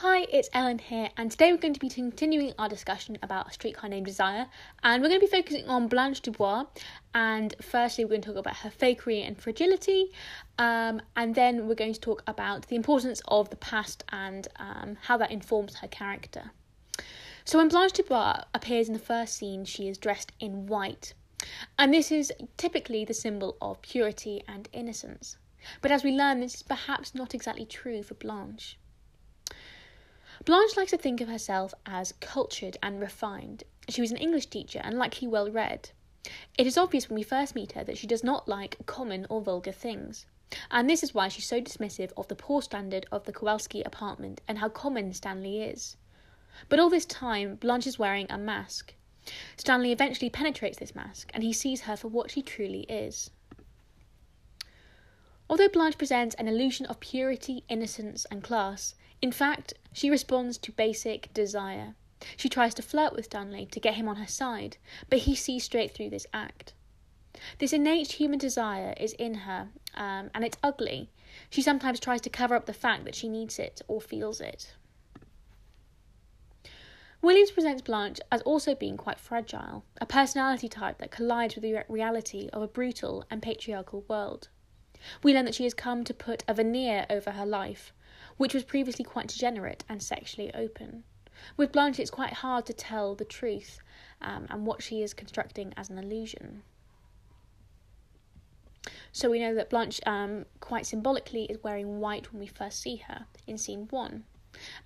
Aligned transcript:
Hi, 0.00 0.26
it's 0.30 0.50
Ellen 0.52 0.78
here, 0.78 1.08
and 1.16 1.30
today 1.30 1.50
we're 1.50 1.58
going 1.58 1.72
to 1.72 1.80
be 1.80 1.88
continuing 1.88 2.52
our 2.58 2.68
discussion 2.68 3.16
about 3.22 3.48
a 3.48 3.52
streetcar 3.54 3.88
named 3.88 4.04
Desire, 4.04 4.46
and 4.82 5.02
we're 5.02 5.08
going 5.08 5.22
to 5.22 5.26
be 5.26 5.30
focusing 5.30 5.66
on 5.70 5.88
Blanche 5.88 6.20
Dubois. 6.20 6.66
And 7.14 7.54
firstly, 7.62 8.04
we're 8.04 8.10
going 8.10 8.20
to 8.20 8.28
talk 8.28 8.36
about 8.36 8.56
her 8.56 8.68
fakery 8.68 9.26
and 9.26 9.40
fragility, 9.40 10.12
um, 10.58 11.00
and 11.16 11.34
then 11.34 11.66
we're 11.66 11.76
going 11.76 11.94
to 11.94 12.00
talk 12.00 12.22
about 12.26 12.68
the 12.68 12.76
importance 12.76 13.22
of 13.28 13.48
the 13.48 13.56
past 13.56 14.04
and 14.10 14.46
um, 14.56 14.98
how 15.00 15.16
that 15.16 15.30
informs 15.30 15.76
her 15.76 15.88
character. 15.88 16.50
So, 17.46 17.56
when 17.56 17.68
Blanche 17.68 17.92
Dubois 17.92 18.42
appears 18.52 18.88
in 18.88 18.92
the 18.92 19.00
first 19.00 19.34
scene, 19.34 19.64
she 19.64 19.88
is 19.88 19.96
dressed 19.96 20.30
in 20.38 20.66
white, 20.66 21.14
and 21.78 21.94
this 21.94 22.12
is 22.12 22.30
typically 22.58 23.06
the 23.06 23.14
symbol 23.14 23.56
of 23.62 23.80
purity 23.80 24.42
and 24.46 24.68
innocence. 24.74 25.38
But 25.80 25.90
as 25.90 26.04
we 26.04 26.12
learn, 26.12 26.40
this 26.40 26.56
is 26.56 26.62
perhaps 26.62 27.14
not 27.14 27.34
exactly 27.34 27.64
true 27.64 28.02
for 28.02 28.12
Blanche. 28.12 28.76
Blanche 30.44 30.76
likes 30.76 30.90
to 30.90 30.98
think 30.98 31.20
of 31.20 31.28
herself 31.28 31.72
as 31.86 32.12
cultured 32.20 32.76
and 32.82 33.00
refined. 33.00 33.64
She 33.88 34.00
was 34.00 34.10
an 34.10 34.18
English 34.18 34.46
teacher 34.46 34.80
and 34.84 34.98
likely 34.98 35.26
well 35.26 35.50
read. 35.50 35.90
It 36.58 36.66
is 36.66 36.76
obvious 36.76 37.08
when 37.08 37.14
we 37.14 37.22
first 37.22 37.54
meet 37.54 37.72
her 37.72 37.84
that 37.84 37.96
she 37.96 38.06
does 38.06 38.22
not 38.22 38.46
like 38.46 38.84
common 38.84 39.26
or 39.30 39.40
vulgar 39.40 39.72
things. 39.72 40.26
And 40.70 40.90
this 40.90 41.02
is 41.02 41.14
why 41.14 41.28
she's 41.28 41.46
so 41.46 41.60
dismissive 41.60 42.12
of 42.16 42.28
the 42.28 42.36
poor 42.36 42.60
standard 42.62 43.06
of 43.10 43.24
the 43.24 43.32
Kowalski 43.32 43.82
apartment 43.82 44.40
and 44.46 44.58
how 44.58 44.68
common 44.68 45.12
Stanley 45.12 45.62
is. 45.62 45.96
But 46.68 46.78
all 46.78 46.90
this 46.90 47.06
time, 47.06 47.56
Blanche 47.56 47.86
is 47.86 47.98
wearing 47.98 48.26
a 48.30 48.36
mask. 48.36 48.94
Stanley 49.56 49.90
eventually 49.90 50.30
penetrates 50.30 50.78
this 50.78 50.94
mask 50.94 51.30
and 51.34 51.42
he 51.42 51.52
sees 51.52 51.82
her 51.82 51.96
for 51.96 52.08
what 52.08 52.30
she 52.30 52.42
truly 52.42 52.82
is. 52.82 53.30
Although 55.48 55.68
Blanche 55.68 55.96
presents 55.96 56.34
an 56.34 56.48
illusion 56.48 56.86
of 56.86 56.98
purity, 56.98 57.62
innocence, 57.68 58.26
and 58.30 58.42
class, 58.42 58.94
in 59.22 59.30
fact, 59.30 59.74
she 59.92 60.10
responds 60.10 60.58
to 60.58 60.72
basic 60.72 61.32
desire. 61.32 61.94
She 62.36 62.48
tries 62.48 62.74
to 62.74 62.82
flirt 62.82 63.12
with 63.12 63.26
Stanley 63.26 63.66
to 63.66 63.80
get 63.80 63.94
him 63.94 64.08
on 64.08 64.16
her 64.16 64.26
side, 64.26 64.78
but 65.08 65.20
he 65.20 65.36
sees 65.36 65.64
straight 65.64 65.92
through 65.92 66.10
this 66.10 66.26
act. 66.32 66.72
This 67.58 67.72
innate 67.72 68.12
human 68.12 68.38
desire 68.38 68.94
is 68.98 69.12
in 69.12 69.34
her, 69.34 69.68
um, 69.94 70.30
and 70.34 70.44
it's 70.44 70.58
ugly. 70.62 71.10
She 71.50 71.62
sometimes 71.62 72.00
tries 72.00 72.22
to 72.22 72.30
cover 72.30 72.54
up 72.54 72.66
the 72.66 72.72
fact 72.72 73.04
that 73.04 73.14
she 73.14 73.28
needs 73.28 73.58
it 73.58 73.82
or 73.86 74.00
feels 74.00 74.40
it. 74.40 74.74
Williams 77.22 77.50
presents 77.50 77.82
Blanche 77.82 78.20
as 78.32 78.42
also 78.42 78.74
being 78.74 78.96
quite 78.96 79.20
fragile, 79.20 79.84
a 80.00 80.06
personality 80.06 80.68
type 80.68 80.98
that 80.98 81.10
collides 81.10 81.54
with 81.54 81.62
the 81.62 81.84
reality 81.88 82.48
of 82.52 82.62
a 82.62 82.68
brutal 82.68 83.24
and 83.30 83.42
patriarchal 83.42 84.04
world. 84.08 84.48
We 85.22 85.34
learn 85.34 85.44
that 85.44 85.54
she 85.54 85.64
has 85.64 85.74
come 85.74 86.04
to 86.04 86.14
put 86.14 86.42
a 86.48 86.54
veneer 86.54 87.06
over 87.10 87.32
her 87.32 87.46
life, 87.46 87.92
which 88.36 88.54
was 88.54 88.64
previously 88.64 89.04
quite 89.04 89.28
degenerate 89.28 89.84
and 89.88 90.02
sexually 90.02 90.52
open. 90.54 91.04
With 91.56 91.72
Blanche, 91.72 92.00
it's 92.00 92.10
quite 92.10 92.32
hard 92.32 92.64
to 92.66 92.72
tell 92.72 93.14
the 93.14 93.24
truth 93.24 93.78
um, 94.22 94.46
and 94.48 94.66
what 94.66 94.82
she 94.82 95.02
is 95.02 95.12
constructing 95.12 95.74
as 95.76 95.90
an 95.90 95.98
illusion. 95.98 96.62
So 99.12 99.30
we 99.30 99.38
know 99.38 99.54
that 99.54 99.70
Blanche, 99.70 100.00
um, 100.06 100.46
quite 100.60 100.86
symbolically, 100.86 101.44
is 101.44 101.62
wearing 101.62 102.00
white 102.00 102.32
when 102.32 102.40
we 102.40 102.46
first 102.46 102.80
see 102.80 102.96
her 102.96 103.26
in 103.46 103.58
scene 103.58 103.86
one. 103.90 104.24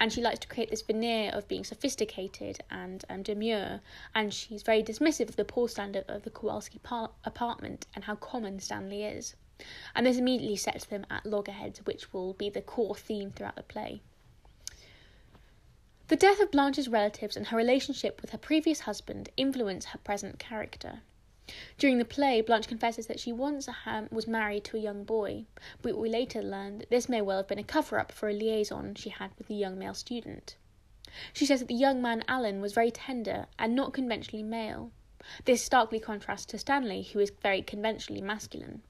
And 0.00 0.12
she 0.12 0.22
likes 0.22 0.38
to 0.38 0.48
create 0.48 0.70
this 0.70 0.82
veneer 0.82 1.30
of 1.32 1.48
being 1.48 1.64
sophisticated 1.64 2.60
and 2.70 3.04
um, 3.10 3.22
demure, 3.22 3.80
and 4.14 4.32
she's 4.32 4.62
very 4.62 4.82
dismissive 4.82 5.28
of 5.28 5.36
the 5.36 5.44
poor 5.44 5.68
standard 5.68 6.04
of 6.08 6.22
the 6.22 6.30
Kowalski 6.30 6.78
par- 6.78 7.10
apartment 7.24 7.86
and 7.94 8.04
how 8.04 8.14
common 8.14 8.60
Stanley 8.60 9.04
is 9.04 9.36
and 9.94 10.06
this 10.06 10.16
immediately 10.16 10.56
sets 10.56 10.84
them 10.84 11.06
at 11.10 11.26
loggerheads, 11.26 11.80
which 11.84 12.12
will 12.12 12.32
be 12.34 12.48
the 12.48 12.62
core 12.62 12.94
theme 12.94 13.30
throughout 13.30 13.56
the 13.56 13.62
play. 13.62 14.02
The 16.08 16.16
death 16.16 16.40
of 16.40 16.50
Blanche's 16.50 16.88
relatives 16.88 17.36
and 17.36 17.48
her 17.48 17.56
relationship 17.56 18.22
with 18.22 18.30
her 18.30 18.38
previous 18.38 18.80
husband 18.80 19.28
influence 19.36 19.86
her 19.86 19.98
present 19.98 20.38
character. 20.38 21.02
During 21.78 21.98
the 21.98 22.04
play, 22.04 22.40
Blanche 22.40 22.68
confesses 22.68 23.06
that 23.06 23.20
she 23.20 23.32
once 23.32 23.68
was 24.10 24.26
married 24.26 24.64
to 24.64 24.76
a 24.76 24.80
young 24.80 25.04
boy, 25.04 25.46
but 25.80 25.96
we 25.96 26.08
later 26.08 26.42
learn 26.42 26.78
that 26.78 26.90
this 26.90 27.08
may 27.08 27.20
well 27.20 27.38
have 27.38 27.48
been 27.48 27.58
a 27.58 27.64
cover 27.64 27.98
up 27.98 28.12
for 28.12 28.28
a 28.28 28.34
liaison 28.34 28.94
she 28.94 29.10
had 29.10 29.30
with 29.38 29.50
a 29.50 29.54
young 29.54 29.78
male 29.78 29.94
student. 29.94 30.56
She 31.32 31.46
says 31.46 31.60
that 31.60 31.68
the 31.68 31.74
young 31.74 32.02
man 32.02 32.22
Alan 32.28 32.60
was 32.60 32.74
very 32.74 32.90
tender 32.90 33.46
and 33.58 33.74
not 33.74 33.94
conventionally 33.94 34.42
male. 34.42 34.92
This 35.46 35.64
starkly 35.64 36.00
contrasts 36.00 36.46
to 36.46 36.58
Stanley, 36.58 37.02
who 37.02 37.18
is 37.18 37.32
very 37.42 37.62
conventionally 37.62 38.20
masculine. 38.20 38.82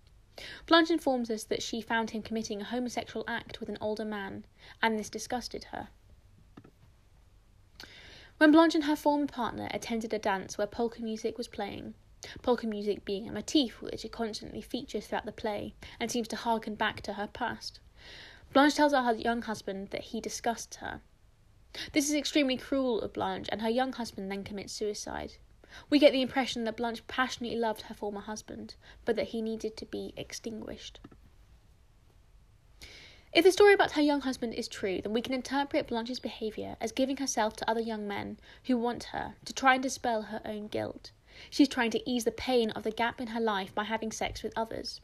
Blanche 0.67 0.91
informs 0.91 1.31
us 1.31 1.45
that 1.45 1.63
she 1.63 1.81
found 1.81 2.11
him 2.11 2.23
committing 2.23 2.61
a 2.61 2.65
homosexual 2.65 3.25
act 3.27 3.61
with 3.61 3.69
an 3.69 3.79
older 3.81 4.05
man, 4.05 4.45
and 4.83 4.99
this 4.99 5.11
disgusted 5.11 5.65
her. 5.73 5.89
When 8.39 8.53
Blanche 8.53 8.77
and 8.77 8.85
her 8.85 8.97
former 8.97 9.27
partner 9.27 9.69
attended 9.73 10.15
a 10.15 10.19
dance 10.19 10.57
where 10.57 10.67
polka 10.67 11.03
music 11.03 11.37
was 11.37 11.49
playing, 11.49 11.95
polka 12.43 12.67
music 12.67 13.05
being 13.05 13.29
a 13.29 13.33
motif 13.33 13.83
which 13.83 14.05
it 14.05 14.13
constantly 14.13 14.61
features 14.61 15.07
throughout 15.07 15.25
the 15.25 15.33
play 15.33 15.75
and 15.99 16.11
seems 16.11 16.29
to 16.29 16.37
harken 16.37 16.77
back 16.77 17.01
to 17.03 17.15
her 17.15 17.27
past, 17.27 17.81
Blanche 18.53 18.75
tells 18.77 18.93
her 18.93 19.15
young 19.15 19.43
husband 19.43 19.89
that 19.89 20.05
he 20.05 20.21
disgusts 20.21 20.77
her. 20.77 21.01
This 21.93 22.09
is 22.09 22.15
extremely 22.15 22.57
cruel 22.57 23.01
of 23.01 23.13
Blanche, 23.13 23.49
and 23.51 23.61
her 23.61 23.69
young 23.69 23.93
husband 23.93 24.31
then 24.31 24.43
commits 24.43 24.73
suicide. 24.73 25.35
We 25.91 25.99
get 25.99 26.13
the 26.13 26.23
impression 26.23 26.65
that 26.65 26.77
Blanche 26.77 27.07
passionately 27.07 27.59
loved 27.59 27.83
her 27.83 27.95
former 27.95 28.21
husband, 28.21 28.75
but 29.05 29.17
that 29.17 29.29
he 29.29 29.43
needed 29.43 29.77
to 29.77 29.87
be 29.87 30.13
extinguished. 30.17 31.01
If 33.33 33.45
the 33.45 33.53
story 33.53 33.75
about 33.75 33.93
her 33.93 34.03
young 34.03 34.23
husband 34.23 34.55
is 34.55 34.69
true, 34.69 35.03
then 35.03 35.13
we 35.13 35.21
can 35.21 35.35
interpret 35.35 35.87
Blanche's 35.87 36.21
behaviour 36.21 36.77
as 36.81 36.93
giving 36.93 37.19
herself 37.19 37.57
to 37.57 37.71
other 37.71 37.81
young 37.81 38.09
men 38.09 38.39
who 38.65 38.79
want 38.79 39.05
her 39.05 39.35
to 39.45 39.53
try 39.53 39.75
and 39.75 39.83
dispel 39.83 40.23
her 40.23 40.41
own 40.45 40.69
guilt. 40.69 41.11
She's 41.51 41.69
trying 41.69 41.91
to 41.91 42.11
ease 42.11 42.25
the 42.25 42.33
pain 42.33 42.71
of 42.71 42.83
the 42.85 42.91
gap 42.91 43.21
in 43.21 43.29
her 43.29 43.41
life 43.41 43.75
by 43.75 43.85
having 43.85 44.11
sex 44.13 44.43
with 44.43 44.53
others. 44.57 45.01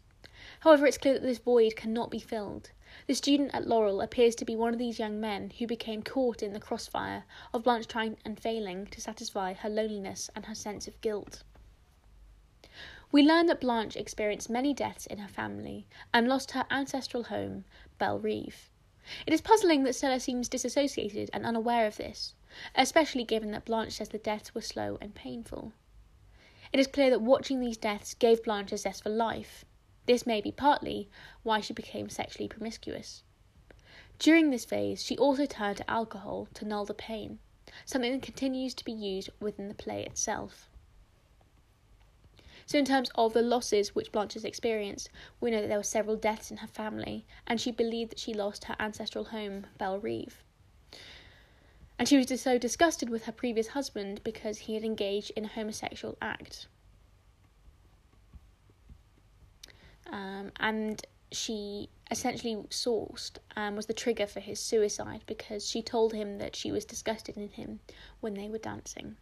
However, 0.60 0.86
it's 0.86 0.98
clear 0.98 1.14
that 1.14 1.22
this 1.22 1.38
void 1.38 1.76
cannot 1.76 2.10
be 2.10 2.18
filled, 2.18 2.70
the 3.06 3.14
student 3.14 3.50
at 3.52 3.66
Laurel 3.66 4.00
appears 4.00 4.34
to 4.36 4.44
be 4.44 4.54
one 4.54 4.72
of 4.72 4.78
these 4.78 4.98
young 4.98 5.20
men 5.20 5.50
who 5.58 5.66
became 5.66 6.02
caught 6.02 6.42
in 6.42 6.52
the 6.52 6.60
crossfire 6.60 7.24
of 7.52 7.64
Blanche 7.64 7.88
trying 7.88 8.16
and 8.24 8.38
failing 8.38 8.86
to 8.86 9.00
satisfy 9.00 9.52
her 9.52 9.68
loneliness 9.68 10.30
and 10.36 10.46
her 10.46 10.54
sense 10.54 10.86
of 10.86 11.00
guilt. 11.00 11.42
We 13.10 13.22
learn 13.22 13.46
that 13.46 13.60
Blanche 13.60 13.96
experienced 13.96 14.48
many 14.48 14.72
deaths 14.72 15.06
in 15.06 15.18
her 15.18 15.28
family 15.28 15.86
and 16.12 16.28
lost 16.28 16.52
her 16.52 16.66
ancestral 16.70 17.24
home, 17.24 17.64
Belle 17.98 18.18
Reve. 18.18 18.70
It 19.26 19.32
is 19.32 19.41
puzzling 19.41 19.82
that 19.82 19.94
Stella 19.94 20.20
seems 20.20 20.48
disassociated 20.48 21.30
and 21.32 21.44
unaware 21.44 21.86
of 21.86 21.96
this, 21.96 22.34
especially 22.74 23.24
given 23.24 23.50
that 23.50 23.64
Blanche 23.64 23.94
says 23.94 24.08
the 24.08 24.18
deaths 24.18 24.54
were 24.54 24.62
slow 24.62 24.98
and 25.00 25.14
painful. 25.14 25.72
It 26.72 26.80
is 26.80 26.86
clear 26.86 27.10
that 27.10 27.20
watching 27.20 27.60
these 27.60 27.76
deaths 27.76 28.14
gave 28.14 28.42
Blanche 28.42 28.72
a 28.72 28.78
zest 28.78 29.02
for 29.02 29.10
life, 29.10 29.64
this 30.06 30.26
may 30.26 30.41
be 30.41 30.53
partly 30.53 31.09
why 31.42 31.60
she 31.60 31.72
became 31.72 32.09
sexually 32.09 32.48
promiscuous. 32.48 33.22
During 34.19 34.50
this 34.50 34.65
phase, 34.65 35.03
she 35.03 35.16
also 35.19 35.47
turned 35.47 35.78
to 35.78 35.91
alcohol 35.91 36.48
to 36.54 36.65
null 36.65 36.84
the 36.84 36.94
pain, 36.94 37.38
something 37.84 38.12
that 38.12 38.22
continues 38.22 38.75
to 38.75 38.84
be 38.84 38.92
used 38.92 39.31
within 39.41 39.69
the 39.69 39.75
play 39.75 40.04
itself. 40.04 40.69
So, 42.66 42.78
in 42.78 42.84
terms 42.84 43.10
of 43.15 43.34
the 43.34 43.42
losses 43.42 43.94
which 43.94 44.12
Blanche 44.12 44.34
has 44.34 44.44
experienced, 44.44 45.10
we 45.41 45.50
know 45.50 45.60
that 45.60 45.69
there 45.69 45.78
were 45.78 45.82
several 45.82 46.16
deaths 46.16 46.50
in 46.50 46.59
her 46.59 46.66
family, 46.66 47.26
and 47.47 47.60
she 47.60 47.71
believed 47.71 48.12
that 48.12 48.19
she 48.19 48.32
lost 48.32 48.65
her 48.65 48.76
ancestral 48.81 49.25
home, 49.26 49.66
Belle 49.76 49.98
Reve. 49.98 50.42
And 51.98 52.09
she 52.09 52.16
was 52.16 52.41
so 52.41 52.56
disgusted 52.59 53.10
with 53.10 53.25
her 53.25 53.32
previous 53.32 53.69
husband 53.69 54.22
because 54.25 54.60
he 54.60 54.75
had 54.75 54.84
engaged 54.84 55.31
in 55.36 55.44
a 55.44 55.48
homosexual 55.48 56.16
act. 56.22 56.69
Um, 60.12 60.53
and 60.60 61.04
she 61.32 61.88
essentially 62.10 62.56
sourced 62.70 63.38
um, 63.56 63.76
was 63.76 63.87
the 63.87 63.92
trigger 63.92 64.26
for 64.26 64.41
his 64.41 64.60
suicide 64.60 65.22
because 65.26 65.69
she 65.69 65.82
told 65.82 66.12
him 66.12 66.39
that 66.39 66.54
she 66.54 66.71
was 66.71 66.84
disgusted 66.84 67.36
in 67.36 67.48
him 67.48 67.80
when 68.21 68.34
they 68.34 68.48
were 68.48 68.59
dancing. 68.59 69.16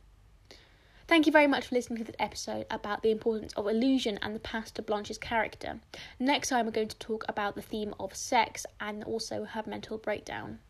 Thank 1.08 1.26
you 1.26 1.32
very 1.32 1.46
much 1.46 1.66
for 1.66 1.74
listening 1.74 1.98
to 1.98 2.04
this 2.04 2.16
episode 2.18 2.66
about 2.70 3.02
the 3.02 3.10
importance 3.10 3.52
of 3.54 3.66
illusion 3.66 4.18
and 4.22 4.34
the 4.34 4.40
past 4.40 4.76
to 4.76 4.82
Blanche's 4.82 5.18
character. 5.18 5.80
Next 6.18 6.48
time, 6.48 6.64
we're 6.64 6.72
going 6.72 6.88
to 6.88 6.98
talk 6.98 7.24
about 7.28 7.54
the 7.54 7.62
theme 7.62 7.92
of 7.98 8.14
sex 8.14 8.64
and 8.80 9.04
also 9.04 9.44
her 9.44 9.62
mental 9.66 9.98
breakdown. 9.98 10.60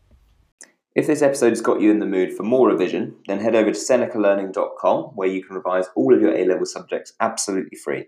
If 0.95 1.07
this 1.07 1.21
episode 1.21 1.49
has 1.49 1.61
got 1.61 1.81
you 1.81 1.91
in 1.91 1.99
the 1.99 2.05
mood 2.05 2.33
for 2.33 2.43
more 2.43 2.69
revision, 2.69 3.15
then 3.27 3.39
head 3.39 3.55
over 3.55 3.71
to 3.71 3.79
senecalearning.com 3.79 5.03
where 5.15 5.27
you 5.27 5.43
can 5.43 5.55
revise 5.55 5.85
all 5.95 6.13
of 6.13 6.21
your 6.21 6.35
A 6.35 6.45
level 6.45 6.65
subjects 6.65 7.13
absolutely 7.19 7.77
free. 7.77 8.07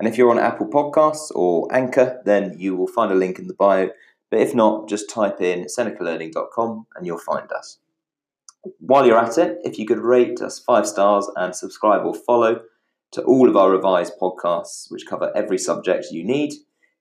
And 0.00 0.08
if 0.08 0.16
you're 0.16 0.30
on 0.30 0.38
Apple 0.38 0.66
Podcasts 0.66 1.30
or 1.34 1.68
Anchor, 1.70 2.22
then 2.24 2.58
you 2.58 2.74
will 2.74 2.86
find 2.86 3.12
a 3.12 3.14
link 3.14 3.38
in 3.38 3.48
the 3.48 3.54
bio. 3.54 3.90
But 4.30 4.40
if 4.40 4.54
not, 4.54 4.88
just 4.88 5.10
type 5.10 5.42
in 5.42 5.66
senecalearning.com 5.66 6.86
and 6.96 7.06
you'll 7.06 7.18
find 7.18 7.52
us. 7.52 7.76
While 8.78 9.06
you're 9.06 9.18
at 9.18 9.36
it, 9.36 9.58
if 9.62 9.78
you 9.78 9.86
could 9.86 9.98
rate 9.98 10.40
us 10.40 10.58
five 10.58 10.86
stars 10.86 11.28
and 11.36 11.54
subscribe 11.54 12.06
or 12.06 12.14
follow 12.14 12.62
to 13.12 13.22
all 13.24 13.46
of 13.46 13.56
our 13.56 13.70
revised 13.70 14.14
podcasts, 14.18 14.90
which 14.90 15.06
cover 15.06 15.32
every 15.36 15.58
subject 15.58 16.06
you 16.10 16.24
need, 16.24 16.54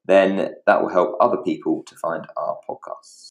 then 0.04 0.56
that 0.66 0.82
will 0.82 0.90
help 0.90 1.16
other 1.22 1.38
people 1.38 1.84
to 1.84 1.96
find 1.96 2.28
our 2.36 2.58
podcasts. 2.68 3.28